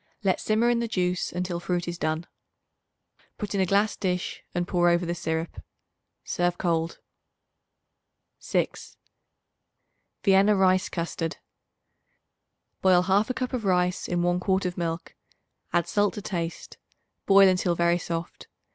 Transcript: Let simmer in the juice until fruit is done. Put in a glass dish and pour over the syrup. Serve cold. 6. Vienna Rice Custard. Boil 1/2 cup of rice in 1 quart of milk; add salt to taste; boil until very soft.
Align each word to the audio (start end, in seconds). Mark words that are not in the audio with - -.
Let 0.23 0.39
simmer 0.41 0.67
in 0.71 0.79
the 0.79 0.87
juice 0.87 1.31
until 1.31 1.59
fruit 1.59 1.87
is 1.87 1.99
done. 1.99 2.25
Put 3.37 3.53
in 3.53 3.61
a 3.61 3.67
glass 3.67 3.95
dish 3.95 4.43
and 4.55 4.67
pour 4.67 4.89
over 4.89 5.05
the 5.05 5.13
syrup. 5.13 5.61
Serve 6.23 6.57
cold. 6.57 6.97
6. 8.39 8.97
Vienna 10.23 10.55
Rice 10.55 10.89
Custard. 10.89 11.37
Boil 12.81 13.03
1/2 13.03 13.35
cup 13.35 13.53
of 13.53 13.63
rice 13.63 14.07
in 14.07 14.23
1 14.23 14.39
quart 14.39 14.65
of 14.65 14.75
milk; 14.75 15.13
add 15.71 15.87
salt 15.87 16.15
to 16.15 16.21
taste; 16.23 16.79
boil 17.27 17.47
until 17.47 17.75
very 17.75 17.99
soft. 17.99 18.47